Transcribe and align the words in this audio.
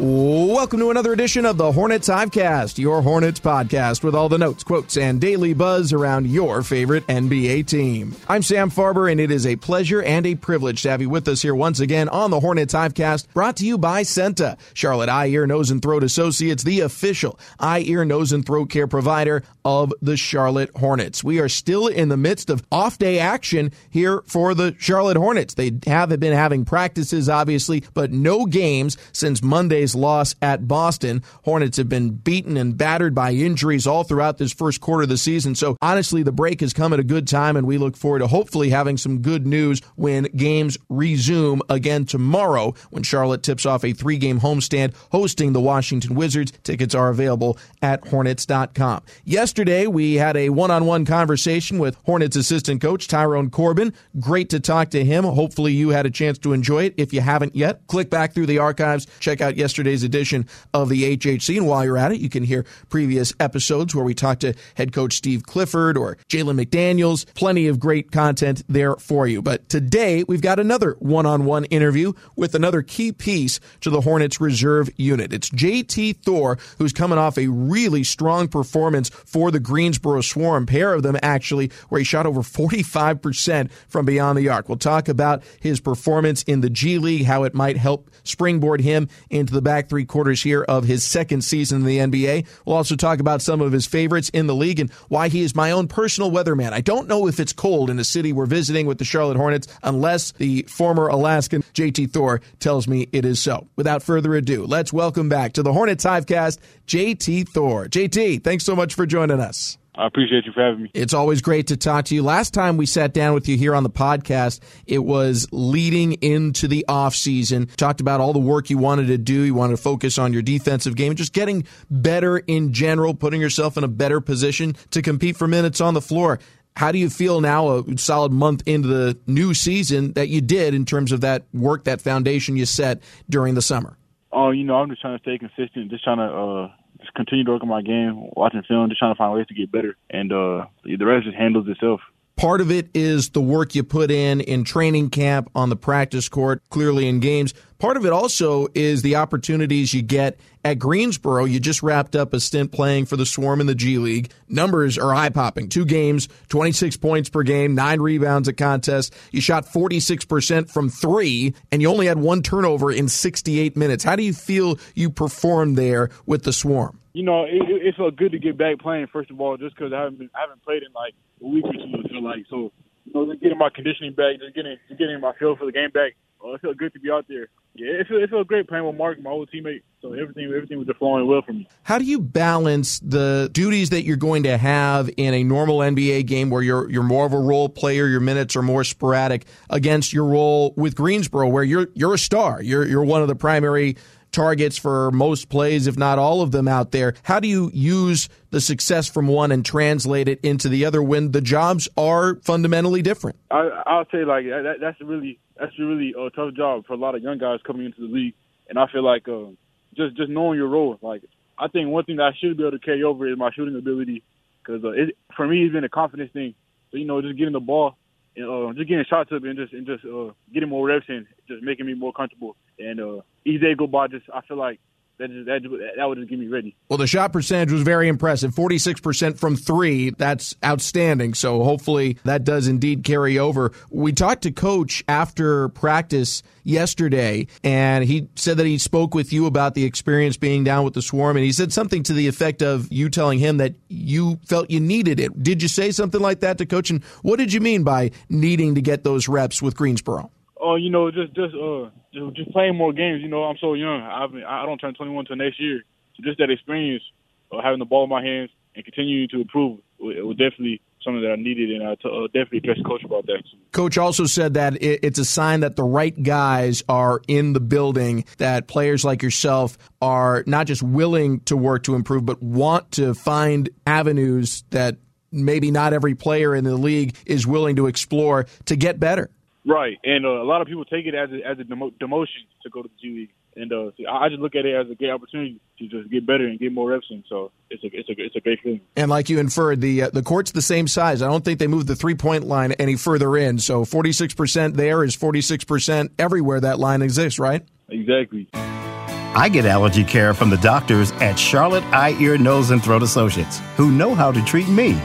Welcome 0.00 0.78
to 0.78 0.92
another 0.92 1.12
edition 1.12 1.44
of 1.44 1.56
the 1.56 1.72
Hornets 1.72 2.08
Hivecast, 2.08 2.78
your 2.78 3.02
Hornets 3.02 3.40
podcast 3.40 4.04
with 4.04 4.14
all 4.14 4.28
the 4.28 4.38
notes, 4.38 4.62
quotes, 4.62 4.96
and 4.96 5.20
daily 5.20 5.54
buzz 5.54 5.92
around 5.92 6.28
your 6.28 6.62
favorite 6.62 7.04
NBA 7.08 7.66
team. 7.66 8.14
I'm 8.28 8.44
Sam 8.44 8.70
Farber, 8.70 9.10
and 9.10 9.18
it 9.18 9.32
is 9.32 9.44
a 9.44 9.56
pleasure 9.56 10.00
and 10.00 10.24
a 10.24 10.36
privilege 10.36 10.82
to 10.82 10.90
have 10.90 11.00
you 11.00 11.10
with 11.10 11.26
us 11.26 11.42
here 11.42 11.54
once 11.56 11.80
again 11.80 12.08
on 12.10 12.30
the 12.30 12.38
Hornets 12.38 12.74
Hivecast, 12.74 13.26
brought 13.34 13.56
to 13.56 13.66
you 13.66 13.76
by 13.76 14.02
CEENTA, 14.02 14.56
Charlotte 14.72 15.08
Eye, 15.08 15.26
Ear, 15.26 15.48
Nose, 15.48 15.72
and 15.72 15.82
Throat 15.82 16.04
Associates, 16.04 16.62
the 16.62 16.78
official 16.78 17.36
eye, 17.58 17.80
ear, 17.80 18.04
nose, 18.04 18.30
and 18.30 18.46
throat 18.46 18.70
care 18.70 18.86
provider 18.86 19.42
of 19.64 19.92
the 20.00 20.16
Charlotte 20.16 20.70
Hornets. 20.76 21.24
We 21.24 21.40
are 21.40 21.48
still 21.48 21.88
in 21.88 22.08
the 22.08 22.16
midst 22.16 22.50
of 22.50 22.62
off 22.70 22.98
day 22.98 23.18
action 23.18 23.72
here 23.90 24.22
for 24.26 24.54
the 24.54 24.76
Charlotte 24.78 25.16
Hornets. 25.16 25.54
They 25.54 25.72
have 25.86 26.08
been 26.20 26.32
having 26.32 26.64
practices, 26.64 27.28
obviously, 27.28 27.82
but 27.94 28.12
no 28.12 28.46
games 28.46 28.96
since 29.12 29.42
Monday's 29.42 29.87
loss 29.94 30.34
at 30.42 30.68
Boston. 30.68 31.22
Hornets 31.44 31.76
have 31.76 31.88
been 31.88 32.10
beaten 32.10 32.56
and 32.56 32.76
battered 32.76 33.14
by 33.14 33.32
injuries 33.32 33.86
all 33.86 34.04
throughout 34.04 34.38
this 34.38 34.52
first 34.52 34.80
quarter 34.80 35.02
of 35.02 35.08
the 35.08 35.18
season. 35.18 35.54
So 35.54 35.76
honestly, 35.80 36.22
the 36.22 36.32
break 36.32 36.60
has 36.60 36.72
come 36.72 36.92
at 36.92 37.00
a 37.00 37.04
good 37.04 37.26
time, 37.26 37.56
and 37.56 37.66
we 37.66 37.78
look 37.78 37.96
forward 37.96 38.20
to 38.20 38.26
hopefully 38.26 38.70
having 38.70 38.96
some 38.96 39.20
good 39.20 39.46
news 39.46 39.80
when 39.96 40.24
games 40.24 40.78
resume 40.88 41.60
again 41.68 42.04
tomorrow 42.04 42.74
when 42.90 43.02
Charlotte 43.02 43.42
tips 43.42 43.66
off 43.66 43.84
a 43.84 43.92
three 43.92 44.18
game 44.18 44.40
homestand 44.40 44.94
hosting 45.10 45.52
the 45.52 45.60
Washington 45.60 46.14
Wizards. 46.14 46.52
Tickets 46.62 46.94
are 46.94 47.08
available 47.08 47.58
at 47.82 48.06
hornets.com. 48.08 49.02
Yesterday, 49.24 49.86
we 49.86 50.14
had 50.14 50.36
a 50.36 50.50
one 50.50 50.70
on 50.70 50.86
one 50.86 51.04
conversation 51.04 51.78
with 51.78 51.96
Hornets 52.04 52.36
assistant 52.36 52.80
coach 52.80 53.08
Tyrone 53.08 53.50
Corbin. 53.50 53.92
Great 54.20 54.50
to 54.50 54.60
talk 54.60 54.90
to 54.90 55.04
him. 55.04 55.24
Hopefully, 55.24 55.72
you 55.72 55.90
had 55.90 56.06
a 56.06 56.10
chance 56.10 56.38
to 56.38 56.52
enjoy 56.52 56.84
it. 56.84 56.94
If 56.96 57.12
you 57.12 57.20
haven't 57.20 57.54
yet, 57.54 57.86
click 57.86 58.10
back 58.10 58.32
through 58.32 58.46
the 58.46 58.58
archives, 58.58 59.06
check 59.20 59.40
out 59.40 59.56
yesterday's 59.78 60.02
edition 60.02 60.44
of 60.74 60.88
the 60.88 61.16
HHC. 61.16 61.56
And 61.56 61.68
while 61.68 61.84
you're 61.84 61.96
at 61.96 62.10
it, 62.10 62.18
you 62.18 62.28
can 62.28 62.42
hear 62.42 62.66
previous 62.88 63.32
episodes 63.38 63.94
where 63.94 64.04
we 64.04 64.12
talked 64.12 64.40
to 64.40 64.54
head 64.74 64.92
coach 64.92 65.12
Steve 65.14 65.44
Clifford 65.44 65.96
or 65.96 66.16
Jalen 66.28 66.60
McDaniels. 66.60 67.32
Plenty 67.34 67.68
of 67.68 67.78
great 67.78 68.10
content 68.10 68.64
there 68.68 68.96
for 68.96 69.28
you. 69.28 69.40
But 69.40 69.68
today, 69.68 70.24
we've 70.26 70.42
got 70.42 70.58
another 70.58 70.96
one 70.98 71.26
on 71.26 71.44
one 71.44 71.64
interview 71.66 72.12
with 72.34 72.56
another 72.56 72.82
key 72.82 73.12
piece 73.12 73.60
to 73.82 73.90
the 73.90 74.00
Hornets 74.00 74.40
reserve 74.40 74.90
unit. 74.96 75.32
It's 75.32 75.48
JT 75.48 76.24
Thor, 76.24 76.58
who's 76.78 76.92
coming 76.92 77.18
off 77.18 77.38
a 77.38 77.46
really 77.46 78.02
strong 78.02 78.48
performance 78.48 79.10
for 79.10 79.52
the 79.52 79.60
Greensboro 79.60 80.22
Swarm, 80.22 80.66
pair 80.66 80.92
of 80.92 81.04
them 81.04 81.16
actually, 81.22 81.70
where 81.88 82.00
he 82.00 82.04
shot 82.04 82.26
over 82.26 82.40
45% 82.40 83.70
from 83.86 84.06
beyond 84.06 84.38
the 84.38 84.48
arc. 84.48 84.68
We'll 84.68 84.76
talk 84.76 85.08
about 85.08 85.44
his 85.60 85.78
performance 85.78 86.42
in 86.42 86.62
the 86.62 86.70
G 86.70 86.98
League, 86.98 87.26
how 87.26 87.44
it 87.44 87.54
might 87.54 87.76
help 87.76 88.10
springboard 88.24 88.80
him 88.80 89.08
into 89.30 89.52
the 89.52 89.62
back 89.68 89.90
three 89.90 90.06
quarters 90.06 90.42
here 90.42 90.62
of 90.62 90.84
his 90.84 91.04
second 91.04 91.42
season 91.44 91.82
in 91.82 91.86
the 91.86 91.98
NBA. 91.98 92.46
We'll 92.64 92.76
also 92.76 92.96
talk 92.96 93.20
about 93.20 93.42
some 93.42 93.60
of 93.60 93.70
his 93.70 93.84
favorites 93.84 94.30
in 94.30 94.46
the 94.46 94.54
league 94.54 94.80
and 94.80 94.90
why 95.08 95.28
he 95.28 95.42
is 95.42 95.54
my 95.54 95.72
own 95.72 95.88
personal 95.88 96.30
weatherman. 96.30 96.72
I 96.72 96.80
don't 96.80 97.06
know 97.06 97.26
if 97.28 97.38
it's 97.38 97.52
cold 97.52 97.90
in 97.90 97.98
the 97.98 98.04
city 98.04 98.32
we're 98.32 98.46
visiting 98.46 98.86
with 98.86 98.96
the 98.96 99.04
Charlotte 99.04 99.36
Hornets 99.36 99.68
unless 99.82 100.32
the 100.32 100.62
former 100.70 101.08
Alaskan 101.08 101.64
JT 101.74 102.12
Thor 102.12 102.40
tells 102.60 102.88
me 102.88 103.10
it 103.12 103.26
is 103.26 103.40
so. 103.40 103.68
Without 103.76 104.02
further 104.02 104.34
ado, 104.36 104.64
let's 104.64 104.90
welcome 104.90 105.28
back 105.28 105.52
to 105.52 105.62
the 105.62 105.74
Hornets 105.74 106.02
Hivecast, 106.02 106.56
JT 106.86 107.50
Thor. 107.50 107.88
JT, 107.88 108.42
thanks 108.42 108.64
so 108.64 108.74
much 108.74 108.94
for 108.94 109.04
joining 109.04 109.38
us. 109.38 109.76
I 109.98 110.06
appreciate 110.06 110.46
you 110.46 110.52
for 110.52 110.62
having 110.62 110.84
me. 110.84 110.90
It's 110.94 111.12
always 111.12 111.42
great 111.42 111.66
to 111.66 111.76
talk 111.76 112.04
to 112.06 112.14
you. 112.14 112.22
Last 112.22 112.54
time 112.54 112.76
we 112.76 112.86
sat 112.86 113.12
down 113.12 113.34
with 113.34 113.48
you 113.48 113.56
here 113.56 113.74
on 113.74 113.82
the 113.82 113.90
podcast, 113.90 114.60
it 114.86 115.00
was 115.00 115.48
leading 115.50 116.12
into 116.12 116.68
the 116.68 116.84
off 116.88 117.16
season. 117.16 117.66
Talked 117.76 118.00
about 118.00 118.20
all 118.20 118.32
the 118.32 118.38
work 118.38 118.70
you 118.70 118.78
wanted 118.78 119.08
to 119.08 119.18
do. 119.18 119.42
You 119.42 119.54
wanted 119.54 119.76
to 119.76 119.82
focus 119.82 120.16
on 120.16 120.32
your 120.32 120.42
defensive 120.42 120.94
game, 120.94 121.16
just 121.16 121.32
getting 121.32 121.66
better 121.90 122.38
in 122.38 122.72
general, 122.72 123.12
putting 123.12 123.40
yourself 123.40 123.76
in 123.76 123.82
a 123.82 123.88
better 123.88 124.20
position 124.20 124.76
to 124.92 125.02
compete 125.02 125.36
for 125.36 125.48
minutes 125.48 125.80
on 125.80 125.94
the 125.94 126.00
floor. 126.00 126.38
How 126.76 126.92
do 126.92 126.98
you 126.98 127.10
feel 127.10 127.40
now, 127.40 127.78
a 127.78 127.98
solid 127.98 128.30
month 128.30 128.62
into 128.66 128.86
the 128.86 129.18
new 129.26 129.52
season, 129.52 130.12
that 130.12 130.28
you 130.28 130.40
did 130.40 130.74
in 130.74 130.84
terms 130.84 131.10
of 131.10 131.22
that 131.22 131.42
work, 131.52 131.84
that 131.84 132.00
foundation 132.00 132.56
you 132.56 132.66
set 132.66 133.02
during 133.28 133.56
the 133.56 133.62
summer? 133.62 133.98
Oh, 134.30 134.52
you 134.52 134.62
know, 134.62 134.76
I'm 134.76 134.88
just 134.88 135.00
trying 135.00 135.18
to 135.18 135.22
stay 135.22 135.38
consistent, 135.38 135.90
just 135.90 136.04
trying 136.04 136.18
to 136.18 136.24
uh, 136.24 136.70
just 137.08 137.14
continue 137.14 137.44
to 137.44 137.52
work 137.52 137.62
on 137.62 137.68
my 137.68 137.82
game, 137.82 138.30
watching 138.36 138.62
film, 138.62 138.88
just 138.88 138.98
trying 138.98 139.14
to 139.14 139.18
find 139.18 139.32
ways 139.32 139.46
to 139.46 139.54
get 139.54 139.72
better, 139.72 139.96
and 140.10 140.32
uh, 140.32 140.66
the 140.84 141.04
rest 141.04 141.24
just 141.24 141.36
handles 141.36 141.66
itself. 141.68 142.00
Part 142.36 142.60
of 142.60 142.70
it 142.70 142.88
is 142.94 143.30
the 143.30 143.40
work 143.40 143.74
you 143.74 143.82
put 143.82 144.10
in 144.10 144.40
in 144.40 144.62
training 144.62 145.10
camp, 145.10 145.50
on 145.54 145.70
the 145.70 145.76
practice 145.76 146.28
court, 146.28 146.62
clearly 146.70 147.08
in 147.08 147.20
games. 147.20 147.52
Part 147.78 147.96
of 147.96 148.04
it 148.04 148.12
also 148.12 148.66
is 148.74 149.02
the 149.02 149.14
opportunities 149.14 149.94
you 149.94 150.02
get 150.02 150.40
at 150.64 150.80
Greensboro. 150.80 151.44
You 151.44 151.60
just 151.60 151.80
wrapped 151.80 152.16
up 152.16 152.34
a 152.34 152.40
stint 152.40 152.72
playing 152.72 153.06
for 153.06 153.16
the 153.16 153.24
Swarm 153.24 153.60
in 153.60 153.68
the 153.68 153.74
G 153.76 153.98
League. 153.98 154.32
Numbers 154.48 154.98
are 154.98 155.14
eye 155.14 155.28
popping. 155.28 155.68
Two 155.68 155.84
games, 155.84 156.28
26 156.48 156.96
points 156.96 157.28
per 157.28 157.44
game, 157.44 157.76
nine 157.76 158.00
rebounds 158.00 158.48
a 158.48 158.52
contest. 158.52 159.14
You 159.30 159.40
shot 159.40 159.64
46% 159.64 160.68
from 160.68 160.88
three, 160.88 161.54
and 161.70 161.80
you 161.80 161.88
only 161.88 162.06
had 162.06 162.18
one 162.18 162.42
turnover 162.42 162.90
in 162.90 163.06
68 163.06 163.76
minutes. 163.76 164.02
How 164.02 164.16
do 164.16 164.24
you 164.24 164.32
feel 164.32 164.76
you 164.96 165.08
performed 165.08 165.76
there 165.78 166.10
with 166.26 166.42
the 166.42 166.52
Swarm? 166.52 166.98
You 167.12 167.22
know, 167.22 167.44
it, 167.44 167.62
it 167.62 167.94
felt 167.96 168.16
good 168.16 168.32
to 168.32 168.40
get 168.40 168.58
back 168.58 168.80
playing. 168.80 169.06
First 169.12 169.30
of 169.30 169.40
all, 169.40 169.56
just 169.56 169.76
because 169.76 169.92
I 169.92 170.02
haven't 170.02 170.32
I 170.34 170.40
haven't 170.40 170.64
played 170.64 170.82
in 170.82 170.92
like 170.94 171.14
a 171.40 171.46
week 171.46 171.64
or 171.64 171.74
two. 171.74 172.08
Feel 172.08 172.24
like 172.24 172.44
so, 172.50 172.72
you 173.04 173.12
know, 173.14 173.30
just 173.30 173.40
getting 173.40 173.58
my 173.58 173.70
conditioning 173.70 174.14
back, 174.14 174.40
just 174.40 174.56
getting 174.56 174.76
just 174.88 174.98
getting 174.98 175.20
my 175.20 175.32
feel 175.38 175.54
for 175.54 175.66
the 175.66 175.72
game 175.72 175.90
back. 175.90 176.16
Uh, 176.44 176.54
it 176.54 176.60
felt 176.60 176.76
good 176.76 176.92
to 176.92 177.00
be 177.00 177.10
out 177.10 177.26
there. 177.28 177.48
Yeah, 177.78 178.00
it 178.00 178.08
felt, 178.08 178.20
it 178.20 178.30
felt 178.30 178.46
great 178.48 178.68
playing 178.68 178.84
with 178.84 178.96
Mark, 178.96 179.22
my 179.22 179.30
old 179.30 179.48
teammate. 179.50 179.82
So 180.02 180.12
everything 180.12 180.44
everything 180.44 180.78
was 180.78 180.86
just 180.86 180.98
flowing 180.98 181.26
well 181.26 181.42
for 181.42 181.52
me. 181.52 181.68
How 181.84 181.98
do 181.98 182.04
you 182.04 182.20
balance 182.20 183.00
the 183.00 183.48
duties 183.52 183.90
that 183.90 184.02
you're 184.02 184.16
going 184.16 184.42
to 184.44 184.56
have 184.56 185.10
in 185.16 185.34
a 185.34 185.44
normal 185.44 185.78
NBA 185.78 186.26
game 186.26 186.50
where 186.50 186.62
you're 186.62 186.90
you're 186.90 187.02
more 187.02 187.24
of 187.24 187.32
a 187.32 187.38
role 187.38 187.68
player, 187.68 188.06
your 188.06 188.20
minutes 188.20 188.56
are 188.56 188.62
more 188.62 188.84
sporadic, 188.84 189.46
against 189.70 190.12
your 190.12 190.24
role 190.24 190.74
with 190.76 190.96
Greensboro 190.96 191.48
where 191.48 191.64
you're 191.64 191.88
you're 191.94 192.14
a 192.14 192.18
star. 192.18 192.62
You're 192.62 192.86
you're 192.86 193.04
one 193.04 193.22
of 193.22 193.28
the 193.28 193.36
primary 193.36 193.96
targets 194.32 194.76
for 194.76 195.10
most 195.10 195.48
plays, 195.48 195.86
if 195.86 195.96
not 195.96 196.18
all 196.18 196.42
of 196.42 196.50
them 196.52 196.68
out 196.68 196.92
there. 196.92 197.14
How 197.22 197.40
do 197.40 197.48
you 197.48 197.70
use 197.72 198.28
the 198.50 198.60
success 198.60 199.08
from 199.08 199.28
one 199.28 199.52
and 199.52 199.64
translate 199.64 200.28
it 200.28 200.40
into 200.42 200.68
the 200.68 200.84
other 200.84 201.02
when 201.02 201.32
the 201.32 201.40
jobs 201.40 201.88
are 201.96 202.36
fundamentally 202.36 203.02
different? 203.02 203.38
I, 203.50 203.82
I'll 203.86 204.06
say 204.10 204.24
like 204.24 204.44
that, 204.46 204.76
that's 204.80 205.00
really 205.00 205.38
that's 205.58 205.72
a 205.78 205.84
really 205.84 206.14
uh, 206.18 206.30
tough 206.30 206.54
job 206.54 206.86
for 206.86 206.92
a 206.92 206.96
lot 206.96 207.14
of 207.14 207.22
young 207.22 207.38
guys 207.38 207.60
coming 207.66 207.86
into 207.86 208.00
the 208.00 208.12
league, 208.12 208.34
and 208.68 208.78
I 208.78 208.86
feel 208.92 209.04
like 209.04 209.28
uh, 209.28 209.50
just 209.96 210.16
just 210.16 210.30
knowing 210.30 210.58
your 210.58 210.68
role. 210.68 210.98
Like 211.02 211.22
I 211.58 211.68
think 211.68 211.88
one 211.88 212.04
thing 212.04 212.16
that 212.16 212.32
I 212.34 212.36
should 212.38 212.56
be 212.56 212.62
able 212.62 212.78
to 212.78 212.84
carry 212.84 213.02
over 213.02 213.30
is 213.30 213.36
my 213.36 213.50
shooting 213.52 213.76
ability, 213.76 214.22
because 214.62 214.84
uh, 214.84 214.92
for 215.36 215.46
me 215.46 215.64
it's 215.64 215.72
been 215.72 215.84
a 215.84 215.88
confidence 215.88 216.32
thing. 216.32 216.54
So 216.90 216.96
you 216.96 217.04
know, 217.04 217.20
just 217.20 217.36
getting 217.36 217.52
the 217.52 217.60
ball 217.60 217.96
uh, 218.42 218.72
just 218.74 218.88
getting 218.88 219.04
shots 219.04 219.30
up 219.32 219.42
and 219.44 219.56
just 219.56 219.72
and 219.72 219.86
just 219.86 220.04
uh, 220.04 220.32
getting 220.52 220.68
more 220.68 220.86
reps 220.86 221.06
in, 221.08 221.26
just 221.46 221.62
making 221.62 221.86
me 221.86 221.94
more 221.94 222.12
comfortable. 222.12 222.56
And 222.78 223.00
uh, 223.00 223.20
each 223.44 223.60
day 223.60 223.74
go 223.74 223.86
by, 223.86 224.08
just 224.08 224.26
I 224.32 224.40
feel 224.42 224.56
like 224.56 224.80
that 225.18 225.28
that, 225.46 225.92
that 225.96 226.04
would 226.08 226.18
just 226.18 226.30
get 226.30 226.38
me 226.38 226.46
ready. 226.46 226.76
Well, 226.88 226.98
the 226.98 227.06
shot 227.06 227.32
percentage 227.32 227.72
was 227.72 227.82
very 227.82 228.08
impressive 228.08 228.54
46% 228.54 229.38
from 229.38 229.56
three. 229.56 230.10
That's 230.10 230.54
outstanding. 230.64 231.34
So 231.34 231.62
hopefully 231.64 232.18
that 232.24 232.44
does 232.44 232.68
indeed 232.68 233.04
carry 233.04 233.38
over. 233.38 233.72
We 233.90 234.12
talked 234.12 234.42
to 234.42 234.52
Coach 234.52 235.04
after 235.08 235.68
practice 235.70 236.42
yesterday, 236.64 237.46
and 237.64 238.04
he 238.04 238.28
said 238.36 238.58
that 238.58 238.66
he 238.66 238.78
spoke 238.78 239.14
with 239.14 239.32
you 239.32 239.46
about 239.46 239.74
the 239.74 239.84
experience 239.84 240.36
being 240.36 240.64
down 240.64 240.84
with 240.84 240.94
the 240.94 241.02
swarm, 241.02 241.36
and 241.36 241.44
he 241.44 241.52
said 241.52 241.72
something 241.72 242.02
to 242.04 242.12
the 242.12 242.28
effect 242.28 242.62
of 242.62 242.90
you 242.92 243.08
telling 243.08 243.38
him 243.38 243.56
that 243.56 243.74
you 243.88 244.38
felt 244.46 244.70
you 244.70 244.80
needed 244.80 245.18
it. 245.18 245.42
Did 245.42 245.62
you 245.62 245.68
say 245.68 245.90
something 245.90 246.20
like 246.20 246.40
that 246.40 246.58
to 246.58 246.66
Coach? 246.66 246.90
And 246.90 247.02
what 247.22 247.38
did 247.38 247.52
you 247.52 247.60
mean 247.60 247.84
by 247.84 248.10
needing 248.28 248.74
to 248.74 248.80
get 248.82 249.04
those 249.04 249.28
reps 249.28 249.62
with 249.62 249.76
Greensboro? 249.76 250.30
Oh, 250.60 250.76
you 250.76 250.90
know, 250.90 251.10
just 251.10 251.34
just 251.34 251.54
uh 251.54 251.90
just, 252.12 252.36
just 252.36 252.52
playing 252.52 252.76
more 252.76 252.92
games. 252.92 253.22
You 253.22 253.28
know, 253.28 253.44
I'm 253.44 253.56
so 253.60 253.74
young. 253.74 254.02
I've 254.02 254.34
I 254.46 254.66
don't 254.66 254.78
turn 254.78 254.94
21 254.94 255.20
until 255.20 255.36
next 255.36 255.60
year. 255.60 255.82
So 256.16 256.22
just 256.22 256.38
that 256.38 256.50
experience 256.50 257.02
of 257.50 257.62
having 257.62 257.78
the 257.78 257.84
ball 257.84 258.04
in 258.04 258.10
my 258.10 258.22
hands 258.22 258.50
and 258.74 258.84
continuing 258.84 259.28
to 259.30 259.40
improve 259.40 259.80
it 260.00 260.24
was 260.24 260.36
definitely 260.36 260.80
something 261.02 261.22
that 261.22 261.32
I 261.32 261.36
needed, 261.36 261.70
and 261.70 261.88
I 261.88 261.94
t- 261.94 262.08
uh, 262.08 262.26
definitely 262.26 262.58
addressed 262.58 262.84
coach 262.84 263.02
about 263.04 263.26
that. 263.26 263.42
Coach 263.72 263.98
also 263.98 264.26
said 264.26 264.54
that 264.54 264.74
it, 264.82 265.00
it's 265.02 265.18
a 265.18 265.24
sign 265.24 265.60
that 265.60 265.76
the 265.76 265.84
right 265.84 266.20
guys 266.22 266.82
are 266.88 267.20
in 267.28 267.52
the 267.52 267.60
building, 267.60 268.24
that 268.38 268.66
players 268.66 269.04
like 269.04 269.22
yourself 269.22 269.78
are 270.00 270.44
not 270.46 270.66
just 270.66 270.82
willing 270.82 271.40
to 271.40 271.56
work 271.56 271.84
to 271.84 271.94
improve, 271.94 272.26
but 272.26 272.42
want 272.42 272.92
to 272.92 273.14
find 273.14 273.70
avenues 273.86 274.64
that 274.70 274.96
maybe 275.30 275.70
not 275.70 275.92
every 275.92 276.14
player 276.14 276.54
in 276.54 276.64
the 276.64 276.76
league 276.76 277.16
is 277.26 277.46
willing 277.46 277.76
to 277.76 277.86
explore 277.86 278.46
to 278.64 278.76
get 278.76 278.98
better. 278.98 279.30
Right, 279.68 279.98
and 280.02 280.24
uh, 280.24 280.30
a 280.30 280.48
lot 280.48 280.62
of 280.62 280.66
people 280.66 280.86
take 280.86 281.04
it 281.04 281.14
as 281.14 281.28
a, 281.30 281.46
as 281.46 281.58
a 281.58 281.64
demo- 281.64 281.90
demotion 282.00 282.48
to 282.62 282.70
go 282.70 282.80
to 282.80 282.88
the 282.88 282.94
G 283.02 283.14
League, 283.14 283.30
and 283.54 283.70
uh, 283.70 283.90
see, 283.98 284.06
I 284.06 284.30
just 284.30 284.40
look 284.40 284.54
at 284.54 284.64
it 284.64 284.74
as 284.74 284.90
a 284.90 284.94
great 284.94 285.10
opportunity 285.10 285.60
to 285.78 285.86
just 285.88 286.10
get 286.10 286.24
better 286.26 286.46
and 286.46 286.58
get 286.58 286.72
more 286.72 286.88
reps 286.88 287.08
in. 287.10 287.22
So 287.28 287.50
it's 287.68 287.84
a 287.84 287.88
it's 287.92 288.08
a 288.08 288.12
it's 288.16 288.34
a 288.34 288.40
great 288.40 288.60
feeling. 288.62 288.80
And 288.96 289.10
like 289.10 289.28
you 289.28 289.38
inferred, 289.38 289.82
the 289.82 290.04
uh, 290.04 290.10
the 290.10 290.22
court's 290.22 290.52
the 290.52 290.62
same 290.62 290.88
size. 290.88 291.20
I 291.20 291.28
don't 291.28 291.44
think 291.44 291.58
they 291.58 291.66
moved 291.66 291.86
the 291.86 291.96
three 291.96 292.14
point 292.14 292.44
line 292.44 292.72
any 292.72 292.96
further 292.96 293.36
in. 293.36 293.58
So 293.58 293.84
forty 293.84 294.12
six 294.12 294.32
percent 294.32 294.74
there 294.74 295.04
is 295.04 295.14
forty 295.14 295.42
six 295.42 295.64
percent 295.64 296.12
everywhere 296.18 296.60
that 296.60 296.78
line 296.78 297.02
exists. 297.02 297.38
Right? 297.38 297.62
Exactly. 297.90 298.48
I 298.54 299.50
get 299.50 299.66
allergy 299.66 300.02
care 300.02 300.32
from 300.32 300.48
the 300.48 300.56
doctors 300.56 301.12
at 301.12 301.38
Charlotte 301.38 301.84
Eye, 301.92 302.16
Ear, 302.18 302.38
Nose, 302.38 302.70
and 302.70 302.82
Throat 302.82 303.02
Associates, 303.02 303.60
who 303.76 303.90
know 303.90 304.14
how 304.14 304.32
to 304.32 304.42
treat 304.46 304.68
me, 304.68 304.98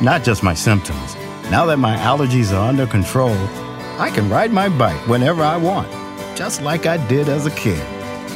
not 0.00 0.22
just 0.22 0.44
my 0.44 0.54
symptoms. 0.54 1.16
Now 1.50 1.66
that 1.66 1.78
my 1.78 1.96
allergies 1.96 2.52
are 2.52 2.68
under 2.68 2.86
control. 2.86 3.36
I 3.98 4.10
can 4.10 4.28
ride 4.28 4.52
my 4.52 4.68
bike 4.68 5.06
whenever 5.06 5.42
I 5.42 5.56
want, 5.56 5.90
just 6.36 6.62
like 6.62 6.86
I 6.86 6.96
did 7.06 7.28
as 7.28 7.46
a 7.46 7.50
kid. 7.52 7.82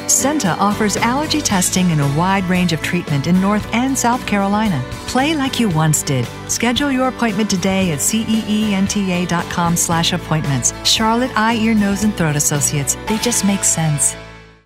CEENTA 0.09 0.57
offers 0.59 0.97
allergy 0.97 1.43
testing 1.43 1.91
and 1.91 2.01
a 2.01 2.09
wide 2.17 2.45
range 2.45 2.73
of 2.73 2.81
treatment 2.81 3.27
in 3.27 3.39
North 3.43 3.67
and 3.75 3.97
South 3.99 4.27
Carolina. 4.27 4.83
Play 5.07 5.35
like 5.37 5.61
you 5.61 5.69
once 5.69 6.03
did. 6.03 6.27
Schedule 6.49 6.91
your 6.91 7.09
appointment 7.09 7.51
today 7.51 7.91
at 7.91 7.99
ceenta.com 7.99 9.77
slash 9.77 10.13
appointments. 10.15 10.73
Charlotte 10.89 11.37
Eye, 11.37 11.57
Ear, 11.57 11.75
Nose, 11.75 12.05
and 12.05 12.17
Throat 12.17 12.37
Associates. 12.37 12.97
They 13.07 13.19
just 13.19 13.45
make 13.45 13.65
sense. 13.65 14.17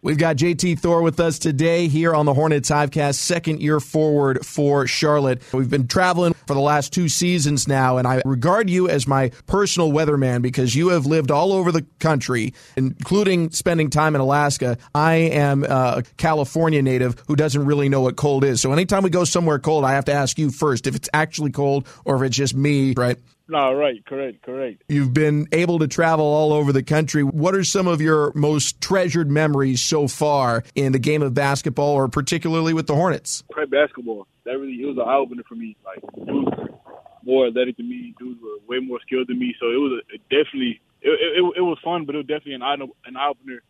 We've 0.05 0.19
got 0.19 0.35
JT 0.35 0.81
Thor 0.81 1.01
with 1.01 1.21
us 1.21 1.39
today 1.39 1.87
here 1.87 2.13
on 2.13 2.27
the 2.27 2.35
Hornets 2.35 2.69
Hivecast, 2.69 3.15
second 3.15 3.63
year 3.63 3.79
forward 3.79 4.45
for 4.45 4.85
Charlotte. 4.89 5.41
We've 5.53 5.71
been 5.71 5.87
traveling 5.87 6.35
for 6.49 6.55
the 6.55 6.61
last 6.61 6.93
two 6.93 7.09
seasons 7.09 7.69
now, 7.69 7.99
and 7.99 8.09
I 8.09 8.21
regard 8.25 8.69
you 8.69 8.89
as 8.89 9.07
my 9.07 9.31
personal 9.47 9.93
weatherman 9.93 10.43
because 10.43 10.75
you 10.75 10.89
have 10.89 11.07
lived 11.07 11.31
all 11.31 11.53
over 11.53 11.71
the 11.71 11.87
country, 12.01 12.53
including 12.75 13.53
spending 13.53 13.91
time 13.91 14.17
in 14.17 14.21
Alaska. 14.21 14.77
I 14.93 15.15
am 15.15 15.63
a 15.63 16.03
California 16.17 16.83
native 16.83 17.23
who 17.29 17.37
doesn't 17.37 17.65
really 17.65 17.89
know 17.89 18.01
what 18.01 18.17
cold 18.17 18.43
is. 18.43 18.61
So 18.61 18.73
anytime 18.73 19.05
we 19.05 19.11
go 19.11 19.23
somewhere 19.23 19.61
cold, 19.61 19.85
I 19.85 19.93
have 19.93 20.07
to 20.07 20.13
ask 20.13 20.37
you 20.37 20.51
first 20.51 20.89
if 20.89 20.97
it's 20.97 21.09
actually 21.15 21.53
cold 21.53 21.87
or 22.05 22.17
if 22.17 22.23
it's 22.23 22.37
just 22.37 22.57
me, 22.57 22.93
right? 22.97 23.19
No, 23.49 23.75
right, 23.75 24.05
correct, 24.07 24.43
correct. 24.43 24.85
You've 24.89 25.13
been 25.13 25.49
able 25.53 25.79
to 25.81 25.89
travel 25.89 26.25
all 26.25 26.53
over 26.53 26.73
the 26.73 26.83
country. 26.83 27.23
What 27.23 27.55
are 27.55 27.65
some 27.65 27.87
of 27.87 28.01
your 28.01 28.33
most 28.35 28.81
treasured 28.81 29.31
memories 29.31 29.81
so 29.81 30.09
far 30.09 30.65
in 30.75 30.93
the 30.93 30.99
game 30.99 31.23
of 31.23 31.35
basketball, 31.35 31.93
or 31.93 32.09
particularly 32.09 32.73
with 32.73 32.87
the 32.87 32.95
Hornets? 32.95 33.43
Prep 33.51 33.71
basketball. 33.71 34.27
That 34.45 34.59
really 34.59 34.81
it 34.81 34.87
was 34.87 34.97
an 34.97 35.05
eye 35.09 35.17
opener 35.17 35.43
for 35.49 35.55
me. 35.55 35.77
Like 35.85 36.01
dudes 36.27 36.57
were 36.57 36.71
more 37.25 37.47
athletic 37.47 37.77
than 37.77 37.89
me, 37.89 38.15
dudes 38.19 38.41
were 38.43 38.57
way 38.67 38.81
more 38.81 38.99
skilled 39.05 39.29
than 39.29 39.39
me. 39.39 39.55
So 39.61 39.67
it 39.67 39.77
was 39.77 40.03
a, 40.03 40.15
it 40.15 40.21
definitely 40.31 40.81
it, 41.01 41.11
it, 41.11 41.55
it 41.59 41.63
was 41.63 41.79
fun, 41.85 42.05
but 42.07 42.15
it 42.15 42.19
was 42.19 42.27
definitely 42.27 42.55
an 42.55 42.63
eye 42.63 42.75
an 42.75 43.17
eye 43.17 43.29
opener 43.29 43.63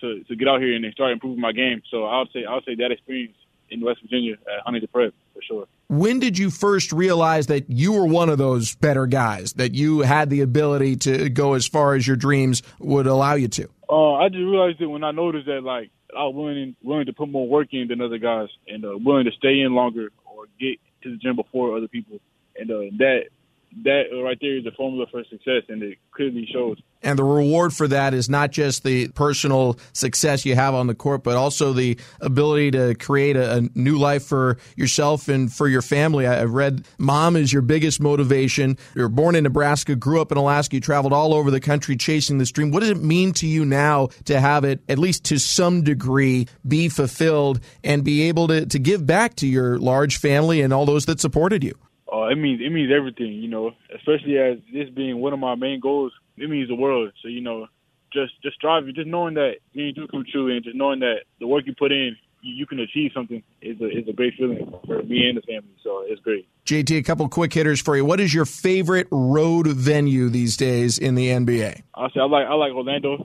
to 0.00 0.24
to 0.24 0.36
get 0.36 0.48
out 0.48 0.60
here 0.60 0.74
and 0.74 0.84
start 0.92 1.12
improving 1.12 1.40
my 1.40 1.52
game. 1.52 1.82
So 1.90 2.04
I 2.04 2.18
would 2.18 2.28
say 2.32 2.44
I 2.44 2.54
would 2.54 2.64
say 2.64 2.74
that 2.76 2.90
experience 2.90 3.36
in 3.70 3.80
West 3.80 4.02
Virginia 4.02 4.34
uh, 4.46 4.58
at 4.58 4.64
Huntington 4.64 4.90
Prep 4.92 5.14
for 5.48 5.54
sure. 5.54 5.66
When 5.88 6.20
did 6.20 6.38
you 6.38 6.50
first 6.50 6.92
realize 6.92 7.48
that 7.48 7.68
you 7.68 7.92
were 7.92 8.06
one 8.06 8.30
of 8.30 8.38
those 8.38 8.74
better 8.76 9.06
guys, 9.06 9.52
that 9.54 9.74
you 9.74 10.00
had 10.00 10.30
the 10.30 10.40
ability 10.40 10.96
to 10.96 11.28
go 11.28 11.52
as 11.54 11.66
far 11.66 11.94
as 11.94 12.06
your 12.06 12.16
dreams 12.16 12.62
would 12.78 13.06
allow 13.06 13.34
you 13.34 13.48
to? 13.48 13.68
Uh, 13.90 14.14
I 14.14 14.28
just 14.28 14.38
realized 14.38 14.80
it 14.80 14.86
when 14.86 15.04
I 15.04 15.10
noticed 15.10 15.46
that 15.46 15.62
like 15.62 15.90
I 16.16 16.24
was 16.24 16.34
willing 16.34 16.76
willing 16.82 17.06
to 17.06 17.12
put 17.12 17.28
more 17.28 17.46
work 17.46 17.68
in 17.72 17.88
than 17.88 18.00
other 18.00 18.18
guys, 18.18 18.48
and 18.66 18.84
uh, 18.84 18.96
willing 18.96 19.26
to 19.26 19.32
stay 19.32 19.60
in 19.60 19.74
longer 19.74 20.08
or 20.24 20.46
get 20.58 20.78
to 21.02 21.10
the 21.10 21.16
gym 21.16 21.36
before 21.36 21.76
other 21.76 21.88
people, 21.88 22.20
and 22.56 22.70
uh, 22.70 22.96
that 22.98 23.24
that 23.84 24.04
right 24.22 24.38
there 24.40 24.58
is 24.58 24.64
the 24.64 24.70
formula 24.72 25.06
for 25.10 25.24
success, 25.24 25.62
and 25.68 25.82
it 25.82 25.98
clearly 26.12 26.48
shows. 26.52 26.78
And 27.02 27.18
the 27.18 27.24
reward 27.24 27.72
for 27.72 27.88
that 27.88 28.14
is 28.14 28.28
not 28.28 28.52
just 28.52 28.84
the 28.84 29.08
personal 29.08 29.78
success 29.92 30.44
you 30.44 30.54
have 30.54 30.74
on 30.74 30.86
the 30.86 30.94
court, 30.94 31.24
but 31.24 31.36
also 31.36 31.72
the 31.72 31.98
ability 32.20 32.72
to 32.72 32.94
create 32.94 33.36
a, 33.36 33.56
a 33.56 33.60
new 33.74 33.98
life 33.98 34.24
for 34.24 34.58
yourself 34.76 35.28
and 35.28 35.52
for 35.52 35.66
your 35.66 35.82
family. 35.82 36.26
I, 36.26 36.36
have 36.36 36.52
read 36.52 36.84
mom 36.98 37.34
is 37.34 37.52
your 37.52 37.62
biggest 37.62 38.00
motivation. 38.00 38.78
You 38.94 39.02
were 39.02 39.08
born 39.08 39.34
in 39.34 39.44
Nebraska, 39.44 39.96
grew 39.96 40.20
up 40.20 40.30
in 40.30 40.38
Alaska, 40.38 40.76
you 40.76 40.80
traveled 40.80 41.12
all 41.12 41.34
over 41.34 41.50
the 41.50 41.60
country 41.60 41.96
chasing 41.96 42.38
this 42.38 42.52
dream. 42.52 42.70
What 42.70 42.80
does 42.80 42.90
it 42.90 43.02
mean 43.02 43.32
to 43.34 43.46
you 43.46 43.64
now 43.64 44.08
to 44.26 44.38
have 44.38 44.64
it, 44.64 44.80
at 44.88 44.98
least 44.98 45.24
to 45.24 45.38
some 45.38 45.82
degree, 45.82 46.46
be 46.66 46.88
fulfilled 46.88 47.60
and 47.82 48.04
be 48.04 48.22
able 48.22 48.48
to, 48.48 48.66
to 48.66 48.78
give 48.78 49.06
back 49.06 49.34
to 49.36 49.48
your 49.48 49.78
large 49.78 50.18
family 50.18 50.60
and 50.60 50.72
all 50.72 50.86
those 50.86 51.06
that 51.06 51.20
supported 51.20 51.64
you? 51.64 51.74
Uh, 52.12 52.28
it 52.28 52.36
means 52.36 52.60
it 52.60 52.70
means 52.70 52.92
everything, 52.94 53.32
you 53.32 53.48
know. 53.48 53.72
Especially 53.94 54.38
as 54.38 54.58
this 54.72 54.90
being 54.90 55.18
one 55.18 55.32
of 55.32 55.38
my 55.38 55.54
main 55.54 55.80
goals, 55.80 56.12
it 56.36 56.50
means 56.50 56.68
the 56.68 56.74
world. 56.74 57.12
So 57.22 57.28
you 57.28 57.40
know, 57.40 57.68
just 58.12 58.32
just 58.42 58.56
striving, 58.56 58.94
just 58.94 59.08
knowing 59.08 59.34
that 59.34 59.54
dreams 59.72 59.94
do 59.94 60.06
come 60.08 60.24
true, 60.30 60.54
and 60.54 60.62
just 60.62 60.76
knowing 60.76 61.00
that 61.00 61.22
the 61.40 61.46
work 61.46 61.64
you 61.66 61.74
put 61.78 61.90
in, 61.90 62.16
you, 62.42 62.54
you 62.54 62.66
can 62.66 62.80
achieve 62.80 63.12
something 63.14 63.42
is 63.62 63.80
a 63.80 63.86
is 63.86 64.06
a 64.08 64.12
great 64.12 64.34
feeling 64.36 64.70
for 64.86 65.02
me 65.02 65.26
and 65.26 65.38
the 65.38 65.42
family. 65.42 65.74
So 65.82 66.04
it's 66.06 66.20
great. 66.20 66.46
JT, 66.66 66.98
a 66.98 67.02
couple 67.02 67.26
quick 67.30 67.54
hitters 67.54 67.80
for 67.80 67.96
you. 67.96 68.04
What 68.04 68.20
is 68.20 68.34
your 68.34 68.44
favorite 68.44 69.08
road 69.10 69.66
venue 69.68 70.28
these 70.28 70.58
days 70.58 70.98
in 70.98 71.14
the 71.14 71.28
NBA? 71.28 71.82
I 71.94 72.08
say 72.08 72.20
I 72.20 72.24
like 72.24 72.46
I 72.46 72.54
like 72.54 72.72
Orlando, 72.72 73.24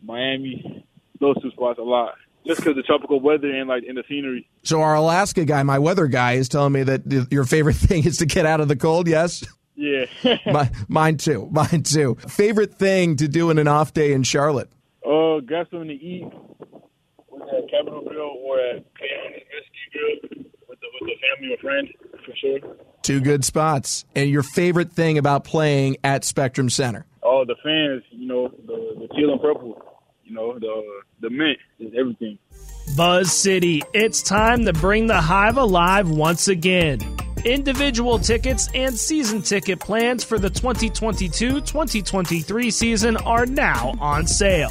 Miami, 0.00 0.86
those 1.18 1.40
two 1.42 1.50
spots 1.50 1.80
a 1.80 1.82
lot 1.82 2.14
just 2.46 2.60
because 2.60 2.76
the 2.76 2.82
tropical 2.82 3.20
weather 3.20 3.50
and 3.50 3.68
like 3.68 3.84
in 3.84 3.94
the 3.94 4.04
scenery. 4.08 4.48
So 4.62 4.80
our 4.80 4.94
Alaska 4.94 5.44
guy, 5.44 5.62
my 5.62 5.78
weather 5.78 6.06
guy, 6.06 6.32
is 6.32 6.48
telling 6.48 6.72
me 6.72 6.82
that 6.82 7.28
your 7.30 7.44
favorite 7.44 7.76
thing 7.76 8.04
is 8.04 8.18
to 8.18 8.26
get 8.26 8.46
out 8.46 8.60
of 8.60 8.68
the 8.68 8.76
cold. 8.76 9.08
Yes. 9.08 9.44
Yeah. 9.74 10.06
my, 10.46 10.70
mine 10.88 11.16
too. 11.16 11.48
Mine 11.52 11.82
too. 11.82 12.16
Favorite 12.28 12.74
thing 12.74 13.16
to 13.16 13.28
do 13.28 13.50
in 13.50 13.58
an 13.58 13.68
off 13.68 13.92
day 13.92 14.12
in 14.12 14.22
Charlotte? 14.22 14.70
Uh, 15.04 15.40
grab 15.40 15.66
something 15.70 15.88
to 15.88 15.94
eat 15.94 16.24
at 16.24 17.70
Capital 17.70 18.02
Grille 18.06 18.36
or 18.44 18.58
at 18.58 18.84
Cleone's 18.94 19.42
Rescue 19.52 19.90
Grill 19.92 20.44
with 20.68 20.78
the, 20.80 20.86
with 21.00 21.08
the 21.08 21.16
family 21.36 21.54
or 21.54 21.58
friend 21.58 21.88
for 22.24 22.36
sure. 22.36 22.76
Two 23.02 23.20
good 23.20 23.44
spots. 23.44 24.04
And 24.14 24.30
your 24.30 24.42
favorite 24.42 24.92
thing 24.92 25.18
about 25.18 25.44
playing 25.44 25.96
at 26.04 26.24
Spectrum 26.24 26.70
Center? 26.70 27.04
Oh, 27.22 27.44
the 27.44 27.56
fans. 27.62 28.02
You 28.10 28.28
know, 28.28 28.48
the, 28.48 28.94
the 29.00 29.08
teal 29.14 29.32
and 29.32 29.40
purple. 29.40 29.82
You 30.24 30.34
know, 30.34 30.58
the 30.58 30.82
the 31.20 31.30
mint 31.30 31.58
is 31.78 31.92
everything. 31.98 32.38
Buzz 32.96 33.32
City, 33.32 33.82
it's 33.94 34.20
time 34.20 34.66
to 34.66 34.72
bring 34.74 35.06
the 35.06 35.20
hive 35.20 35.56
alive 35.56 36.10
once 36.10 36.48
again. 36.48 37.00
Individual 37.42 38.18
tickets 38.18 38.68
and 38.74 38.94
season 38.94 39.40
ticket 39.40 39.80
plans 39.80 40.22
for 40.22 40.38
the 40.38 40.50
2022 40.50 41.62
2023 41.62 42.70
season 42.70 43.16
are 43.16 43.46
now 43.46 43.94
on 43.98 44.26
sale. 44.26 44.70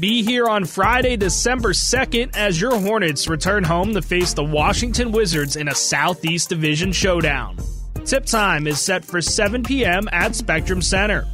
Be 0.00 0.24
here 0.24 0.46
on 0.46 0.64
Friday, 0.64 1.16
December 1.16 1.70
2nd, 1.70 2.36
as 2.36 2.60
your 2.60 2.76
Hornets 2.76 3.28
return 3.28 3.62
home 3.62 3.94
to 3.94 4.02
face 4.02 4.32
the 4.32 4.44
Washington 4.44 5.12
Wizards 5.12 5.54
in 5.54 5.68
a 5.68 5.74
Southeast 5.74 6.48
Division 6.48 6.90
showdown. 6.90 7.56
Tip 8.04 8.26
time 8.26 8.66
is 8.66 8.80
set 8.80 9.04
for 9.04 9.22
7 9.22 9.62
p.m. 9.62 10.08
at 10.10 10.34
Spectrum 10.34 10.82
Center. 10.82 11.24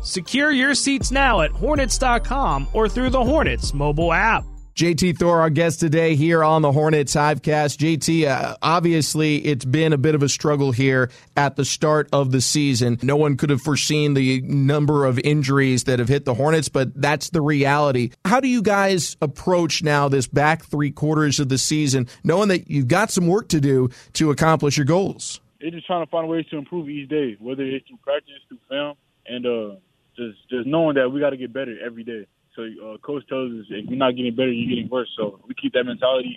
Secure 0.00 0.52
your 0.52 0.76
seats 0.76 1.10
now 1.10 1.40
at 1.40 1.50
Hornets.com 1.50 2.68
or 2.72 2.88
through 2.88 3.10
the 3.10 3.24
Hornets 3.24 3.74
mobile 3.74 4.12
app. 4.12 4.44
JT 4.78 5.18
Thor, 5.18 5.40
our 5.40 5.50
guest 5.50 5.80
today 5.80 6.14
here 6.14 6.44
on 6.44 6.62
the 6.62 6.70
Hornets 6.70 7.12
Hivecast. 7.12 7.78
JT, 7.78 8.28
uh, 8.28 8.56
obviously 8.62 9.38
it's 9.38 9.64
been 9.64 9.92
a 9.92 9.98
bit 9.98 10.14
of 10.14 10.22
a 10.22 10.28
struggle 10.28 10.70
here 10.70 11.10
at 11.36 11.56
the 11.56 11.64
start 11.64 12.08
of 12.12 12.30
the 12.30 12.40
season. 12.40 12.96
No 13.02 13.16
one 13.16 13.36
could 13.36 13.50
have 13.50 13.60
foreseen 13.60 14.14
the 14.14 14.40
number 14.42 15.04
of 15.04 15.18
injuries 15.18 15.82
that 15.84 15.98
have 15.98 16.06
hit 16.06 16.24
the 16.24 16.34
Hornets, 16.34 16.68
but 16.68 16.94
that's 16.94 17.30
the 17.30 17.40
reality. 17.40 18.12
How 18.24 18.38
do 18.38 18.46
you 18.46 18.62
guys 18.62 19.16
approach 19.20 19.82
now 19.82 20.08
this 20.08 20.28
back 20.28 20.64
three 20.64 20.92
quarters 20.92 21.40
of 21.40 21.48
the 21.48 21.58
season, 21.58 22.06
knowing 22.22 22.46
that 22.46 22.70
you've 22.70 22.86
got 22.86 23.10
some 23.10 23.26
work 23.26 23.48
to 23.48 23.60
do 23.60 23.88
to 24.12 24.30
accomplish 24.30 24.76
your 24.76 24.86
goals? 24.86 25.40
They're 25.60 25.72
just 25.72 25.88
trying 25.88 26.06
to 26.06 26.10
find 26.12 26.28
ways 26.28 26.46
to 26.52 26.56
improve 26.56 26.88
each 26.88 27.08
day, 27.08 27.36
whether 27.40 27.64
it's 27.64 27.84
through 27.88 27.98
practice, 28.04 28.30
through 28.46 28.58
film, 28.68 28.96
and 29.26 29.44
uh, 29.44 29.74
just 30.14 30.38
just 30.48 30.68
knowing 30.68 30.94
that 30.94 31.10
we 31.10 31.18
got 31.18 31.30
to 31.30 31.36
get 31.36 31.52
better 31.52 31.76
every 31.84 32.04
day. 32.04 32.26
So 32.58 32.64
uh, 32.64 32.98
coach 32.98 33.22
tells 33.28 33.52
us 33.52 33.66
if 33.70 33.88
you're 33.88 33.96
not 33.96 34.16
getting 34.16 34.34
better, 34.34 34.50
you're 34.50 34.68
getting 34.68 34.90
worse. 34.90 35.08
So 35.16 35.38
we 35.46 35.54
keep 35.54 35.74
that 35.74 35.84
mentality 35.84 36.36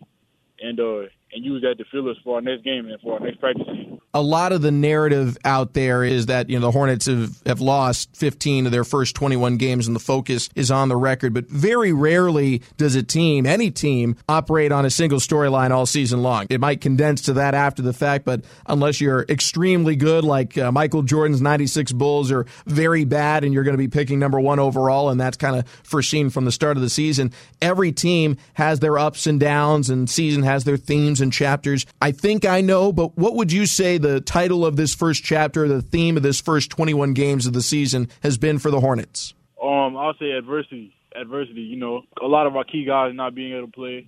and 0.61 0.79
uh, 0.79 1.09
and 1.33 1.43
use 1.43 1.63
that 1.63 1.79
to 1.79 1.85
fuel 1.89 2.11
us 2.11 2.17
for 2.23 2.35
our 2.35 2.41
next 2.41 2.63
game 2.63 2.85
and 2.85 3.01
for 3.01 3.13
our 3.15 3.19
next 3.19 3.39
practice. 3.39 3.65
A 4.13 4.21
lot 4.21 4.51
of 4.51 4.61
the 4.61 4.71
narrative 4.71 5.37
out 5.45 5.73
there 5.73 6.03
is 6.03 6.25
that 6.25 6.49
you 6.49 6.59
know 6.59 6.65
the 6.65 6.71
Hornets 6.71 7.05
have, 7.05 7.41
have 7.45 7.61
lost 7.61 8.15
15 8.15 8.65
of 8.65 8.71
their 8.71 8.83
first 8.83 9.15
21 9.15 9.57
games, 9.57 9.87
and 9.87 9.95
the 9.95 9.99
focus 9.99 10.49
is 10.55 10.69
on 10.69 10.89
the 10.89 10.97
record. 10.97 11.33
But 11.33 11.47
very 11.47 11.93
rarely 11.93 12.61
does 12.77 12.95
a 12.95 13.03
team, 13.03 13.45
any 13.45 13.71
team, 13.71 14.15
operate 14.27 14.71
on 14.71 14.85
a 14.85 14.89
single 14.89 15.19
storyline 15.19 15.71
all 15.71 15.85
season 15.85 16.21
long. 16.21 16.47
It 16.49 16.59
might 16.59 16.81
condense 16.81 17.21
to 17.23 17.33
that 17.33 17.53
after 17.53 17.81
the 17.81 17.93
fact, 17.93 18.25
but 18.25 18.43
unless 18.65 18.99
you're 18.99 19.25
extremely 19.29 19.95
good, 19.95 20.23
like 20.23 20.57
uh, 20.57 20.71
Michael 20.71 21.03
Jordan's 21.03 21.41
96 21.41 21.93
Bulls, 21.93 22.31
are 22.31 22.45
very 22.65 23.05
bad, 23.05 23.43
and 23.43 23.53
you're 23.53 23.63
going 23.63 23.73
to 23.73 23.77
be 23.77 23.87
picking 23.87 24.19
number 24.19 24.39
one 24.39 24.59
overall, 24.59 25.09
and 25.09 25.19
that's 25.19 25.37
kind 25.37 25.55
of 25.55 25.67
foreseen 25.83 26.29
from 26.29 26.45
the 26.45 26.51
start 26.51 26.75
of 26.75 26.83
the 26.83 26.89
season. 26.89 27.31
Every 27.61 27.91
team 27.91 28.37
has 28.55 28.79
their 28.79 28.97
ups 28.97 29.25
and 29.25 29.39
downs, 29.39 29.89
and 29.89 30.09
season 30.09 30.43
has 30.43 30.65
their 30.65 30.77
themes 30.77 31.21
and 31.21 31.31
chapters. 31.31 31.85
I 32.01 32.11
think 32.11 32.45
I 32.45 32.61
know, 32.61 32.91
but 32.91 33.17
what 33.17 33.35
would 33.35 33.51
you 33.51 33.65
say 33.65 34.00
the 34.01 34.21
title 34.21 34.65
of 34.65 34.75
this 34.75 34.93
first 34.93 35.23
chapter, 35.23 35.67
the 35.67 35.81
theme 35.81 36.17
of 36.17 36.23
this 36.23 36.41
first 36.41 36.69
21 36.71 37.13
games 37.13 37.45
of 37.45 37.53
the 37.53 37.61
season 37.61 38.09
has 38.21 38.37
been 38.37 38.59
for 38.59 38.71
the 38.71 38.79
Hornets? 38.79 39.33
Um, 39.61 39.95
I'll 39.95 40.15
say 40.19 40.31
adversity. 40.31 40.93
Adversity. 41.15 41.61
You 41.61 41.77
know, 41.77 42.03
a 42.21 42.27
lot 42.27 42.47
of 42.47 42.55
our 42.55 42.63
key 42.63 42.85
guys 42.85 43.13
not 43.13 43.35
being 43.35 43.53
able 43.53 43.67
to 43.67 43.71
play, 43.71 44.07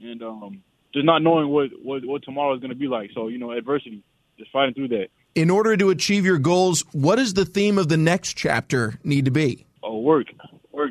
and 0.00 0.22
um, 0.22 0.62
just 0.92 1.06
not 1.06 1.22
knowing 1.22 1.48
what 1.48 1.70
what, 1.82 2.04
what 2.04 2.22
tomorrow 2.22 2.54
is 2.54 2.60
going 2.60 2.70
to 2.70 2.76
be 2.76 2.88
like. 2.88 3.10
So 3.14 3.28
you 3.28 3.38
know, 3.38 3.52
adversity. 3.52 4.02
Just 4.38 4.50
fighting 4.52 4.74
through 4.74 4.88
that. 4.88 5.06
In 5.34 5.48
order 5.48 5.76
to 5.76 5.88
achieve 5.90 6.26
your 6.26 6.38
goals, 6.38 6.84
what 6.92 7.16
does 7.16 7.34
the 7.34 7.46
theme 7.46 7.78
of 7.78 7.88
the 7.88 7.96
next 7.96 8.34
chapter 8.34 8.98
need 9.02 9.24
to 9.24 9.30
be? 9.30 9.66
Oh, 9.82 10.00
work. 10.00 10.26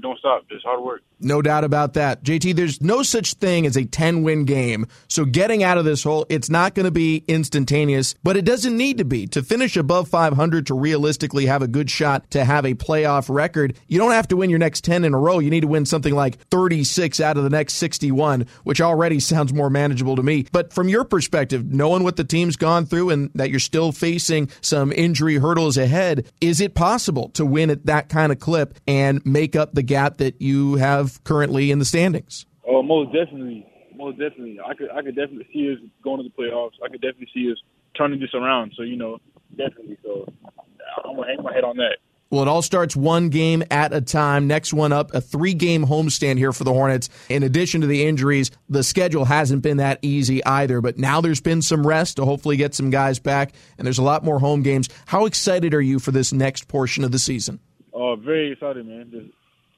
Don't 0.06 0.20
stop. 0.20 0.48
Just 0.48 0.64
hard 0.64 0.84
work. 0.84 1.02
No 1.20 1.42
doubt 1.42 1.64
about 1.64 1.94
that. 1.94 2.24
JT, 2.24 2.56
there's 2.56 2.82
no 2.82 3.02
such 3.02 3.36
thing 3.36 3.66
as 3.66 3.76
a 3.76 3.86
10 3.86 4.22
win 4.22 4.46
game. 4.46 4.86
So 5.08 5.26
getting 5.26 5.64
out 5.64 5.78
of 5.78 5.86
this 5.86 6.04
hole, 6.04 6.26
it's 6.30 6.50
not 6.50 6.76
going 6.76 6.84
to 6.84 6.92
be 6.92 7.24
instantaneous, 7.28 8.14
but 8.22 8.38
it 8.38 8.46
doesn't 8.46 8.76
need 8.76 8.98
to 9.00 9.06
be. 9.06 9.26
To 9.28 9.42
finish 9.42 9.78
above 9.78 10.08
500 10.10 10.68
to 10.68 10.76
realistically 10.76 11.46
have 11.48 11.62
a 11.62 11.68
good 11.68 11.90
shot 11.90 12.30
to 12.32 12.46
have 12.46 12.66
a 12.66 12.76
playoff 12.76 13.34
record, 13.34 13.78
you 13.88 13.98
don't 13.98 14.12
have 14.12 14.28
to 14.28 14.38
win 14.38 14.50
your 14.50 14.60
next 14.60 14.84
10 14.84 15.06
in 15.06 15.14
a 15.14 15.18
row. 15.18 15.40
You 15.40 15.50
need 15.50 15.62
to 15.62 15.68
win 15.68 15.86
something 15.86 16.14
like 16.14 16.38
36 16.50 17.20
out 17.20 17.38
of 17.38 17.44
the 17.44 17.50
next 17.50 17.76
61, 17.76 18.46
which 18.64 18.82
already 18.82 19.20
sounds 19.22 19.54
more 19.54 19.70
manageable 19.70 20.18
to 20.18 20.24
me. 20.24 20.46
But 20.52 20.74
from 20.74 20.90
your 20.90 21.06
perspective, 21.06 21.66
knowing 21.66 22.04
what 22.04 22.18
the 22.18 22.24
team's 22.24 22.58
gone 22.58 22.86
through 22.86 23.10
and 23.10 23.32
that 23.36 23.50
you're 23.50 23.60
still 23.60 23.92
facing 23.92 24.50
some 24.62 24.92
injury 24.92 25.38
hurdles 25.38 25.78
ahead, 25.78 26.30
is 26.42 26.62
it 26.62 26.76
possible 26.76 27.30
to 27.30 27.46
win 27.46 27.70
at 27.70 27.86
that 27.86 28.10
kind 28.10 28.32
of 28.32 28.40
clip 28.40 28.78
and 28.86 29.26
make 29.26 29.56
up 29.56 29.74
the 29.74 29.84
gap 29.96 30.18
that 30.18 30.42
you 30.42 30.76
have 30.76 31.24
currently 31.24 31.72
in 31.72 31.80
the 31.80 31.86
standings? 31.86 32.46
Oh, 32.68 32.84
most 32.84 33.14
definitely, 33.14 33.66
most 33.96 34.20
definitely. 34.20 34.60
I 34.60 34.74
could, 34.74 34.90
I 34.92 35.02
could 35.02 35.16
definitely 35.16 35.48
see 35.54 35.72
us 35.72 35.80
going 36.04 36.22
to 36.22 36.24
the 36.24 36.36
playoffs. 36.36 36.74
I 36.84 36.90
could 36.90 37.02
definitely 37.02 37.30
see 37.34 37.50
us 37.52 37.58
turning 37.98 38.20
this 38.20 38.34
around. 38.34 38.74
So 38.76 38.84
you 38.84 38.98
know, 38.98 39.20
definitely. 39.56 39.98
So 40.04 40.28
I'm 41.04 41.16
gonna 41.16 41.28
hang 41.28 41.44
my 41.44 41.54
head 41.54 41.64
on 41.64 41.78
that. 41.78 41.98
Well, 42.32 42.42
it 42.42 42.48
all 42.48 42.64
starts 42.64 42.96
one 42.96 43.30
game 43.30 43.64
at 43.70 43.94
a 43.94 44.02
time. 44.02 44.48
Next 44.48 44.74
one 44.74 44.92
up, 44.92 45.14
a 45.14 45.22
three 45.22 45.54
game 45.54 45.86
homestand 45.86 46.38
here 46.38 46.52
for 46.52 46.64
the 46.64 46.74
Hornets. 46.74 47.08
In 47.30 47.44
addition 47.44 47.82
to 47.82 47.88
the 47.88 48.06
injuries, 48.06 48.52
the 48.68 48.84
schedule 48.84 49.26
hasn't 49.26 49.62
been 49.62 49.78
that 49.78 50.00
easy 50.02 50.44
either, 50.44 50.82
but 50.82 50.98
now 50.98 51.22
there's 51.22 51.40
been 51.40 51.62
some 51.62 51.86
rest 51.88 52.18
to 52.18 52.26
hopefully 52.26 52.58
get 52.58 52.74
some 52.74 52.90
guys 52.90 53.20
back, 53.20 53.54
and 53.78 53.86
there's 53.86 54.00
a 54.00 54.04
lot 54.04 54.26
more 54.26 54.40
home 54.40 54.64
games. 54.64 54.90
How 55.06 55.26
excited 55.26 55.74
are 55.74 55.82
you 55.82 56.00
for 56.00 56.12
this 56.12 56.34
next 56.34 56.68
portion 56.68 57.04
of 57.04 57.12
the 57.12 57.20
season? 57.20 57.60
Uh, 57.94 58.16
very 58.18 58.52
excited, 58.52 58.86
man. 58.86 59.10
Just, 59.12 59.32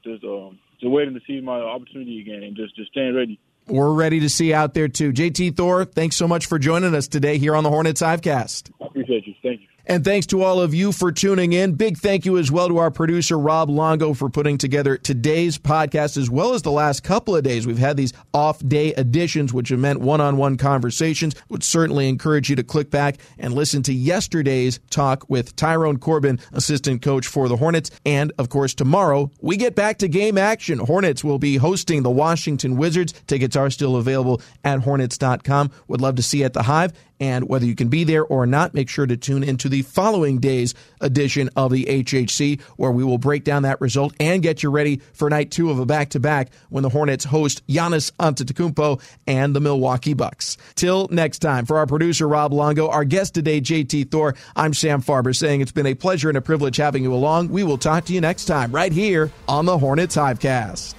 just, 0.08 0.24
um, 0.24 0.58
just 0.80 0.90
waiting 0.90 1.14
to 1.14 1.20
see 1.26 1.40
my 1.40 1.58
opportunity 1.60 2.20
again 2.20 2.42
and 2.42 2.56
just, 2.56 2.74
just 2.76 2.90
staying 2.90 3.14
ready. 3.14 3.38
We're 3.66 3.92
ready 3.92 4.20
to 4.20 4.30
see 4.30 4.54
out 4.54 4.72
there 4.74 4.88
too. 4.88 5.12
JT 5.12 5.56
Thor, 5.56 5.84
thanks 5.84 6.16
so 6.16 6.26
much 6.26 6.46
for 6.46 6.58
joining 6.58 6.94
us 6.94 7.06
today 7.06 7.36
here 7.38 7.54
on 7.54 7.64
the 7.64 7.70
Hornets 7.70 8.00
Hivecast. 8.00 8.70
I 8.80 8.86
appreciate 8.86 9.26
you. 9.26 9.34
Thank 9.42 9.60
you. 9.60 9.67
And 9.90 10.04
thanks 10.04 10.26
to 10.26 10.42
all 10.42 10.60
of 10.60 10.74
you 10.74 10.92
for 10.92 11.10
tuning 11.10 11.54
in. 11.54 11.72
Big 11.72 11.96
thank 11.96 12.26
you 12.26 12.36
as 12.36 12.52
well 12.52 12.68
to 12.68 12.76
our 12.76 12.90
producer, 12.90 13.38
Rob 13.38 13.70
Longo, 13.70 14.12
for 14.12 14.28
putting 14.28 14.58
together 14.58 14.98
today's 14.98 15.56
podcast, 15.56 16.18
as 16.18 16.28
well 16.28 16.52
as 16.52 16.60
the 16.60 16.70
last 16.70 17.02
couple 17.02 17.34
of 17.34 17.42
days. 17.42 17.66
We've 17.66 17.78
had 17.78 17.96
these 17.96 18.12
off 18.34 18.60
day 18.68 18.92
editions, 18.98 19.54
which 19.54 19.70
have 19.70 19.78
meant 19.78 20.00
one 20.00 20.20
on 20.20 20.36
one 20.36 20.58
conversations. 20.58 21.34
Would 21.48 21.64
certainly 21.64 22.06
encourage 22.06 22.50
you 22.50 22.56
to 22.56 22.62
click 22.62 22.90
back 22.90 23.16
and 23.38 23.54
listen 23.54 23.82
to 23.84 23.94
yesterday's 23.94 24.78
talk 24.90 25.24
with 25.30 25.56
Tyrone 25.56 25.96
Corbin, 25.96 26.38
assistant 26.52 27.00
coach 27.00 27.26
for 27.26 27.48
the 27.48 27.56
Hornets. 27.56 27.90
And 28.04 28.30
of 28.36 28.50
course, 28.50 28.74
tomorrow 28.74 29.30
we 29.40 29.56
get 29.56 29.74
back 29.74 29.96
to 29.98 30.08
game 30.08 30.36
action. 30.36 30.80
Hornets 30.80 31.24
will 31.24 31.38
be 31.38 31.56
hosting 31.56 32.02
the 32.02 32.10
Washington 32.10 32.76
Wizards. 32.76 33.14
Tickets 33.26 33.56
are 33.56 33.70
still 33.70 33.96
available 33.96 34.42
at 34.64 34.80
hornets.com. 34.80 35.70
Would 35.88 36.02
love 36.02 36.16
to 36.16 36.22
see 36.22 36.40
you 36.40 36.44
at 36.44 36.52
the 36.52 36.64
Hive. 36.64 36.92
And 37.20 37.48
whether 37.48 37.66
you 37.66 37.74
can 37.74 37.88
be 37.88 38.04
there 38.04 38.24
or 38.24 38.46
not, 38.46 38.74
make 38.74 38.88
sure 38.88 39.06
to 39.06 39.16
tune 39.16 39.42
into 39.42 39.68
the 39.68 39.82
following 39.82 40.38
day's 40.38 40.74
edition 41.00 41.50
of 41.56 41.72
the 41.72 41.84
HHC, 41.84 42.60
where 42.76 42.90
we 42.90 43.04
will 43.04 43.18
break 43.18 43.44
down 43.44 43.62
that 43.62 43.80
result 43.80 44.14
and 44.20 44.42
get 44.42 44.62
you 44.62 44.70
ready 44.70 45.00
for 45.12 45.28
night 45.28 45.50
two 45.50 45.70
of 45.70 45.78
a 45.78 45.86
back 45.86 46.10
to 46.10 46.20
back 46.20 46.50
when 46.68 46.82
the 46.82 46.88
Hornets 46.88 47.24
host 47.24 47.66
Giannis 47.66 48.12
Antetokounmpo 48.12 49.02
and 49.26 49.54
the 49.54 49.60
Milwaukee 49.60 50.14
Bucks. 50.14 50.56
Till 50.74 51.08
next 51.10 51.40
time, 51.40 51.66
for 51.66 51.78
our 51.78 51.86
producer 51.86 52.28
Rob 52.28 52.52
Longo, 52.52 52.88
our 52.88 53.04
guest 53.04 53.34
today 53.34 53.60
JT 53.60 54.10
Thor, 54.10 54.34
I'm 54.54 54.74
Sam 54.74 55.02
Farber 55.02 55.34
saying 55.34 55.60
it's 55.60 55.72
been 55.72 55.86
a 55.86 55.94
pleasure 55.94 56.28
and 56.28 56.38
a 56.38 56.42
privilege 56.42 56.76
having 56.76 57.02
you 57.02 57.14
along. 57.14 57.48
We 57.48 57.64
will 57.64 57.78
talk 57.78 58.04
to 58.06 58.12
you 58.12 58.20
next 58.20 58.44
time 58.44 58.72
right 58.72 58.92
here 58.92 59.30
on 59.46 59.64
the 59.64 59.78
Hornets 59.78 60.16
Hivecast. 60.16 60.94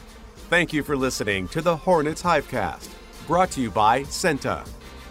Thank 0.49 0.73
you 0.73 0.83
for 0.83 0.97
listening 0.97 1.47
to 1.49 1.61
the 1.61 1.75
Hornets 1.75 2.23
Hivecast, 2.23 2.89
brought 3.27 3.51
to 3.51 3.61
you 3.61 3.69
by 3.69 4.03
CEENTA 4.03 4.65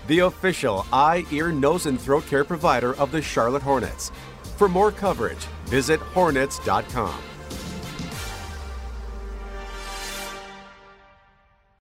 the 0.08 0.20
official 0.20 0.84
eye, 0.92 1.24
ear, 1.30 1.52
nose, 1.52 1.86
and 1.86 2.00
throat 2.00 2.26
care 2.26 2.44
provider 2.44 2.94
of 2.96 3.12
the 3.12 3.22
Charlotte 3.22 3.62
Hornets. 3.62 4.10
For 4.56 4.68
more 4.68 4.90
coverage, 4.90 5.44
visit 5.66 6.00
hornets.com. 6.00 7.14